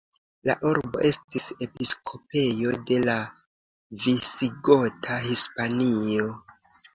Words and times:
La 0.49 0.53
urbo 0.67 1.01
estis 1.09 1.43
episkopejo 1.65 2.71
de 2.93 2.97
la 3.09 3.17
Visigota 4.07 5.19
Hispanio. 5.29 6.27